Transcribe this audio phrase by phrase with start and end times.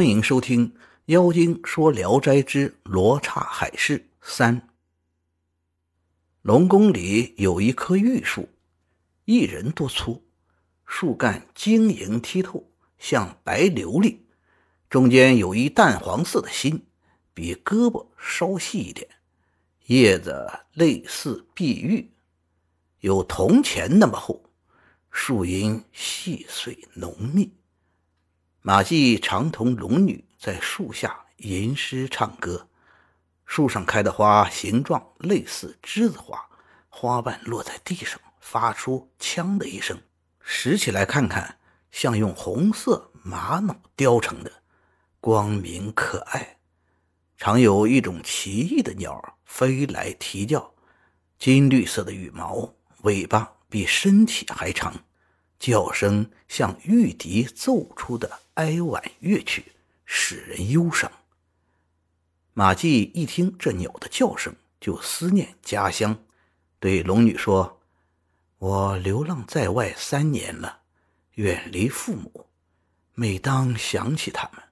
[0.00, 0.66] 欢迎收听
[1.12, 4.58] 《妖精说聊斋之罗刹海市三》。
[6.40, 8.48] 龙宫里有一棵玉树，
[9.26, 10.24] 一人多粗，
[10.86, 12.66] 树干晶莹剔透，
[12.98, 14.16] 像白琉璃，
[14.88, 16.86] 中间有一淡黄色的心，
[17.34, 19.06] 比胳膊稍细一点，
[19.84, 22.10] 叶子类似碧玉，
[23.00, 24.50] 有铜钱那么厚，
[25.10, 27.52] 树荫细碎浓密。
[28.62, 32.68] 马季常同龙女在树下吟诗唱歌，
[33.46, 36.44] 树上开的花形状类似栀子花，
[36.90, 39.98] 花瓣落在地上，发出“锵”的一声，
[40.40, 41.56] 拾起来看看，
[41.90, 44.52] 像用红色玛瑙雕成的，
[45.20, 46.58] 光明可爱。
[47.38, 50.74] 常有一种奇异的鸟飞来啼叫，
[51.38, 54.92] 金绿色的羽毛，尾巴比身体还长。
[55.58, 59.72] 叫声像玉笛奏出的哀婉乐曲，
[60.04, 61.10] 使人忧伤。
[62.52, 66.22] 马季一听这鸟的叫声，就思念家乡，
[66.78, 67.80] 对龙女说
[68.58, 70.82] ：“我流浪在外三年了，
[71.36, 72.48] 远离父母，
[73.14, 74.62] 每当想起他们，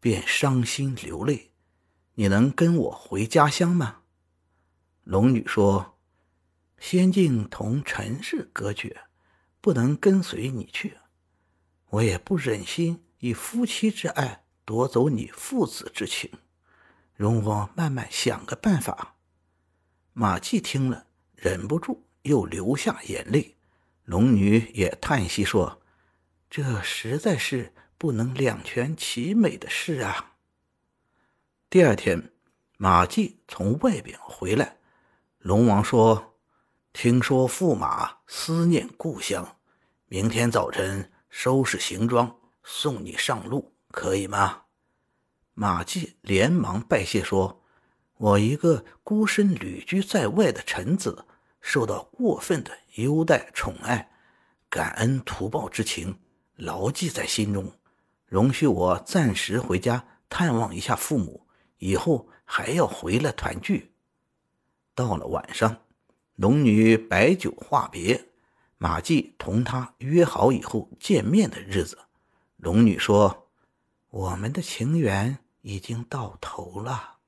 [0.00, 1.50] 便伤心流泪。
[2.14, 3.98] 你能跟我回家乡吗？”
[5.04, 5.98] 龙女说
[6.80, 9.02] ：“仙境同尘世隔绝。”
[9.60, 10.98] 不能跟随你去，
[11.88, 16.30] 我也不忍心以夫妻之爱夺走你父子之情，
[17.16, 19.14] 容我慢慢想个办法。
[20.12, 23.56] 马季听了，忍不住又流下眼泪。
[24.04, 25.80] 龙女也叹息说
[26.50, 30.34] ：“这实在是不能两全其美的事啊。”
[31.70, 32.30] 第二天，
[32.76, 34.76] 马季从外边回来，
[35.38, 36.34] 龙王说。
[36.92, 39.56] 听说驸马思念故乡，
[40.08, 44.62] 明天早晨收拾行装送你上路，可以吗？
[45.52, 47.62] 马季连忙拜谢说
[48.18, 51.24] ：“我一个孤身旅居在外的臣子，
[51.60, 54.10] 受到过分的优待宠爱，
[54.68, 56.18] 感恩图报之情
[56.56, 57.70] 牢记在心中。
[58.26, 61.46] 容许我暂时回家探望一下父母，
[61.78, 63.92] 以后还要回来团聚。”
[64.96, 65.76] 到了晚上。
[66.36, 68.30] 龙女摆酒话别，
[68.76, 71.96] 马季同他约好以后见面的日子。
[72.64, 73.50] 龙女说
[74.08, 77.18] ：“我们的情缘已经到头了。”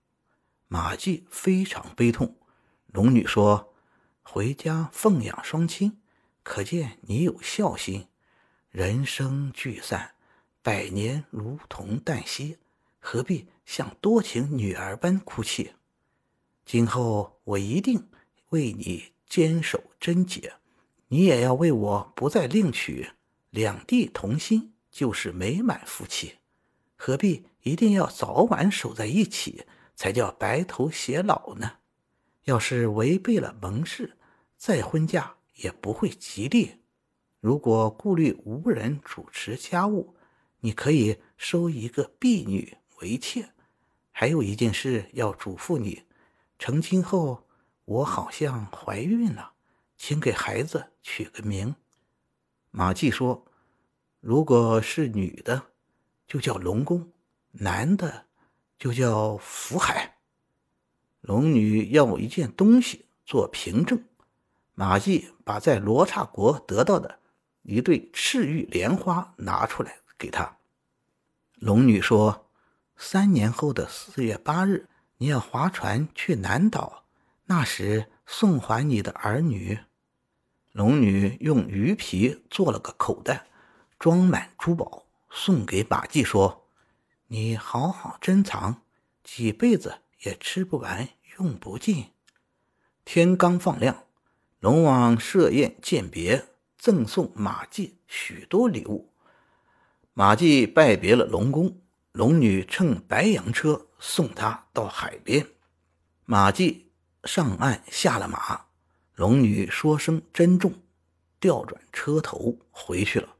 [0.66, 2.38] 马季非常悲痛。
[2.86, 3.74] 龙女说
[4.24, 6.00] ：“回家奉养双亲，
[6.42, 8.08] 可见你有孝心。
[8.70, 10.14] 人生聚散，
[10.62, 12.56] 百年如同旦夕，
[12.98, 15.72] 何必像多情女儿般哭泣？
[16.64, 18.08] 今后我一定。”
[18.50, 20.54] 为你坚守贞洁，
[21.08, 23.10] 你也要为我不再另娶，
[23.50, 26.38] 两地同心就是美满夫妻，
[26.96, 31.70] 何必一定要早晚守在一起才叫白头偕老呢？
[32.44, 34.16] 要是违背了盟誓，
[34.56, 36.80] 再婚嫁也不会吉利。
[37.40, 40.16] 如果顾虑无人主持家务，
[40.60, 43.50] 你可以收一个婢女为妾。
[44.12, 46.04] 还有一件事要嘱咐你：
[46.58, 47.44] 成亲后。
[47.84, 49.52] 我好像怀孕了，
[49.98, 51.76] 请给孩子取个名。
[52.70, 53.44] 马季说
[54.26, 55.66] ：“如果是女的，
[56.26, 57.12] 就叫龙宫；
[57.52, 58.24] 男的，
[58.76, 60.16] 就叫福海。”
[61.22, 64.02] 龙女要一件东西做凭证。
[64.74, 67.20] 马季把在罗刹国得到的
[67.62, 70.56] 一对赤玉莲花拿出来给他。
[71.54, 72.48] 龙女说
[72.98, 74.88] ：“三年后的四月八日，
[75.18, 77.04] 你要划船去南岛。”
[77.46, 79.78] 那时送还你的儿女，
[80.72, 83.46] 龙女用鱼皮做了个口袋，
[83.98, 86.68] 装满珠宝，送给马季说
[87.28, 88.82] ：“你好好珍藏，
[89.24, 91.08] 几辈子也吃不完，
[91.38, 92.06] 用不尽。”
[93.04, 94.04] 天刚放亮，
[94.60, 96.46] 龙王设宴饯别，
[96.78, 99.12] 赠送马季许多礼物。
[100.14, 101.80] 马季拜别了龙宫，
[102.12, 105.46] 龙女乘白羊车送他到海边，
[106.24, 106.84] 马季。
[107.24, 108.66] 上岸下了马，
[109.16, 110.72] 龙女说声珍重，
[111.40, 113.35] 调转车头回去了。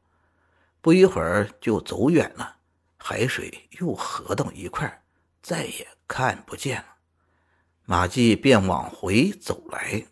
[0.87, 2.59] 不一会儿就走远了，
[2.95, 5.03] 海水又合到一块，
[5.41, 6.85] 再也看不见了。
[7.83, 10.05] 马季便往回走来。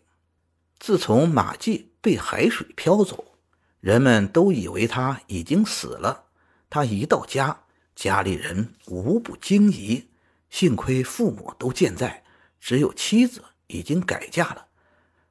[0.78, 3.38] 自从马季被海水漂走，
[3.80, 6.26] 人们都以为他已经死了。
[6.68, 7.62] 他一到家，
[7.94, 10.10] 家里人无不惊疑。
[10.50, 12.22] 幸亏父母都健在，
[12.60, 13.42] 只有妻子。
[13.68, 14.66] 已经改嫁了，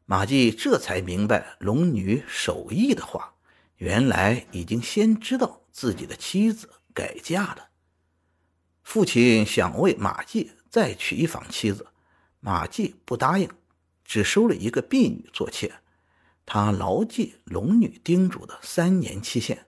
[0.06, 3.35] 马季这才明白龙女守义的话，
[3.77, 7.69] 原来已经先知道自己的妻子改嫁了。
[8.83, 11.88] 父亲想为马季再娶一房妻子，
[12.39, 13.50] 马季不答应，
[14.04, 15.74] 只收了一个婢女做妾。
[16.45, 19.66] 他牢记龙女叮嘱的三年期限，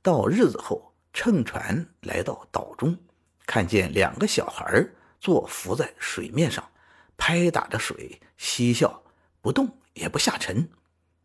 [0.00, 2.96] 到日子后乘船来到岛中，
[3.44, 4.88] 看见两个小孩
[5.18, 6.70] 坐浮在水面上，
[7.16, 9.02] 拍打着水嬉笑，
[9.40, 10.70] 不动也不下沉。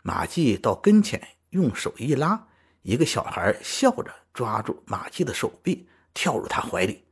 [0.02, 2.48] 马季到跟前，用手一拉，
[2.84, 7.04] 一个小孩笑着抓住马季的手臂，跳入他怀里；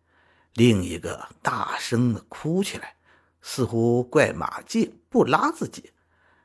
[0.53, 2.94] 另一个大声的哭起来，
[3.42, 5.92] 似乎怪马季不拉自己。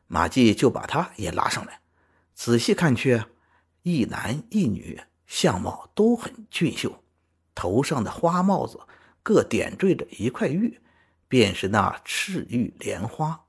[0.06, 1.78] 马季就把他也拉上来，
[2.34, 3.22] 仔细看去，
[3.82, 7.04] 一男一女，相貌都很俊秀，
[7.54, 8.80] 头上的花帽子
[9.22, 10.80] 各点缀着一块玉，
[11.28, 13.44] 便是那赤玉莲花。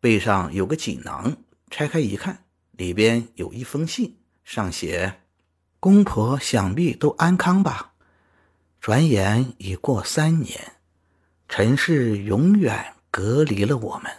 [0.00, 1.36] 背上有个锦囊，
[1.70, 2.46] 拆开一看，
[2.78, 5.20] 里边有一封信，上写
[5.80, 7.94] ：“公婆想必都安康吧？
[8.80, 10.74] 转眼已过三年，
[11.48, 14.12] 尘世永远隔离了我们。”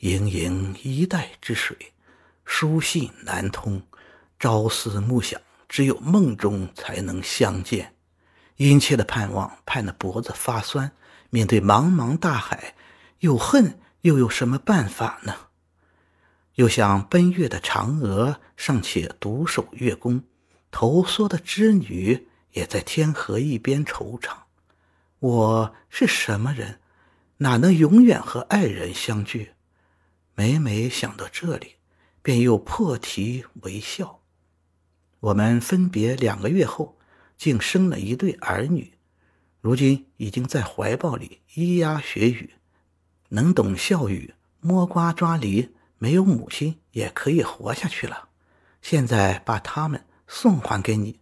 [0.00, 1.76] 盈盈一带之水，
[2.44, 3.80] 书信难通，
[4.40, 7.94] 朝思暮想，只有梦中才能相见。
[8.56, 10.90] 殷切的盼望，盼得脖子发酸。
[11.30, 12.74] 面对茫茫大海，
[13.20, 15.45] 有恨又有什么办法呢？
[16.56, 20.22] 又像奔月的嫦娥尚且独守月宫，
[20.70, 24.30] 投梭的织女也在天河一边惆怅。
[25.18, 26.80] 我是什么人，
[27.38, 29.50] 哪能永远和爱人相聚？
[30.34, 31.74] 每每想到这里，
[32.22, 34.22] 便又破涕为笑。
[35.20, 36.96] 我们分别两个月后，
[37.36, 38.94] 竟生了一对儿女，
[39.60, 42.54] 如今已经在怀抱里咿呀学语，
[43.28, 48.28] 能懂笑语，摸瓜抓梨，没有母亲也可以活下去了。
[48.82, 51.20] 现在把他们送还给你，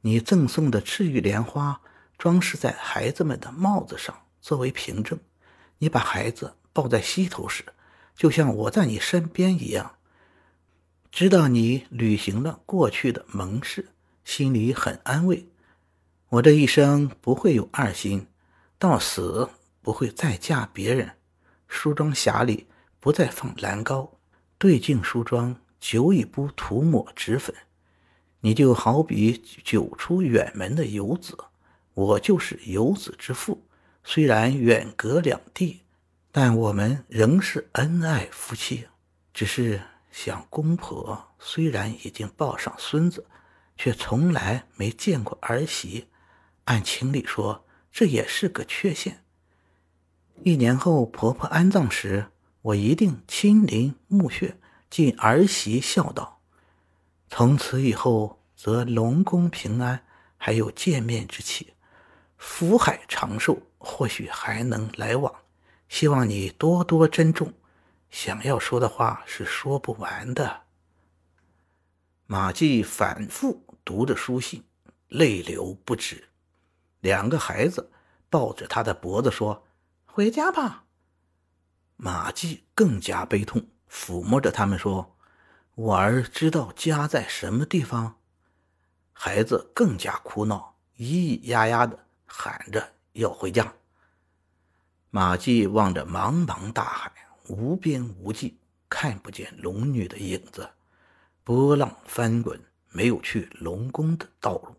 [0.00, 1.80] 你赠送的赤玉莲花
[2.16, 5.18] 装饰在孩子们的帽子上，作为凭证。
[5.78, 7.64] 你把孩子抱在膝头时。
[8.14, 9.96] 就像我在你身边一样，
[11.10, 13.88] 知道你履行了过去的盟誓，
[14.22, 15.48] 心里很安慰。
[16.28, 18.26] 我这一生不会有二心，
[18.78, 19.48] 到死
[19.80, 21.10] 不会再嫁别人。
[21.68, 22.66] 梳妆匣里
[23.02, 24.12] 不再放蓝膏，
[24.58, 27.52] 对镜梳妆久已不涂抹脂粉。
[28.40, 31.36] 你就好比久出远门的游子，
[31.94, 33.66] 我就是游子之父。
[34.04, 35.80] 虽然远隔两地。
[36.34, 38.88] 但我们仍是恩爱夫妻，
[39.34, 43.26] 只是想公婆虽然已经抱上孙子，
[43.76, 46.08] 却从来没见过儿媳。
[46.64, 49.22] 按情理说，这也是个缺陷。
[50.42, 52.28] 一年后婆婆安葬时，
[52.62, 54.56] 我一定亲临墓穴，
[54.88, 56.40] 尽儿媳孝道。
[57.28, 60.04] 从此以后，则龙宫平安，
[60.36, 61.74] 还有见面之期，
[62.36, 65.34] 福海长寿，或许还能来往。
[65.88, 67.52] 希望你多多珍重，
[68.10, 70.62] 想要说的话是说不完的。
[72.26, 74.62] 马季反复读着书信，
[75.08, 76.28] 泪流不止。
[77.00, 77.90] 两个孩子
[78.30, 79.66] 抱着他的脖子说
[80.06, 80.84] ：“回家吧。”
[82.04, 85.14] 马季更加悲痛，抚摸着他们说
[85.76, 88.16] ：“我儿知道家在什么地方。”
[89.14, 93.72] 孩子更加哭闹，咿咿呀呀的喊着要回家。
[95.10, 97.12] 马季望着茫茫大海，
[97.46, 100.68] 无边无际，看不见龙女的影子。
[101.44, 104.74] 波浪翻滚，没有去龙宫的道路，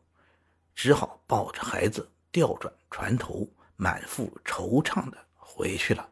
[0.76, 6.10] 只好抱着孩子调转船头，满腹惆怅的回去了。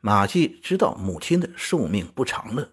[0.00, 2.72] 马季知道母亲的寿命不长了，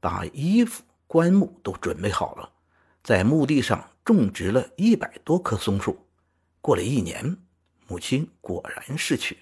[0.00, 2.50] 把衣服、棺木都准备好了，
[3.02, 6.06] 在墓地上种植了一百多棵松树。
[6.60, 7.36] 过了一年。
[7.88, 9.40] 母亲果然逝去，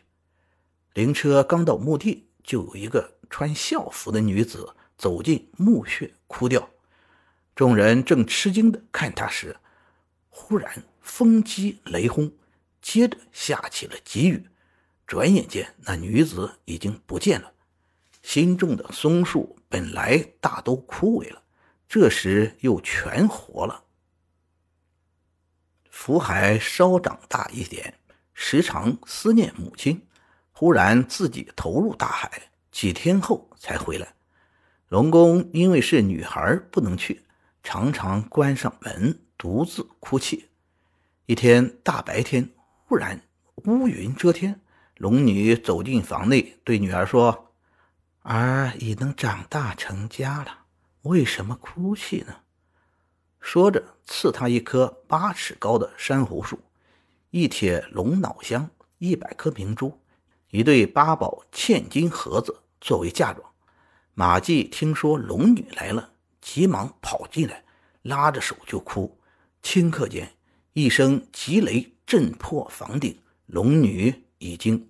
[0.95, 6.69] 灵车刚到墓地，就有一个穿校服的女子走进墓穴哭掉。
[7.55, 9.57] 众人正吃惊的看她时，
[10.31, 12.33] 忽然风击雷轰，
[12.83, 14.49] 接着下起了急雨。
[15.11, 17.53] 转眼间，那女子已经不见了。
[18.23, 21.43] 新种的松树本来大都枯萎了，
[21.89, 23.83] 这时又全活了。
[25.91, 27.95] 福海稍长大一点。
[28.35, 30.07] 时常思念母亲，
[30.53, 32.31] 忽然自己投入大海，
[32.71, 34.15] 几天后才回来。
[34.87, 37.25] 龙宫因为是女孩，不能去，
[37.65, 40.51] 常常关上门，独自哭泣。
[41.27, 42.49] 一天大白天，
[42.87, 43.21] 忽然
[43.65, 44.61] 乌云遮天，
[45.01, 47.55] 龙女走进房内，对女儿说
[48.21, 50.67] ：“儿已能长大成家了，
[51.05, 52.37] 为什么哭泣呢？”
[53.41, 56.61] 说着，赐她一棵八尺高的珊瑚树。
[57.31, 59.99] 一帖龙脑香，一百颗明珠，
[60.51, 63.51] 一对八宝嵌金盒子作为嫁妆。
[64.13, 67.65] 马季听说龙女来了，急忙跑进来，
[68.03, 69.19] 拉着手就哭。
[69.63, 70.35] 顷刻间，
[70.75, 74.90] 一声急雷震破房顶，龙女已经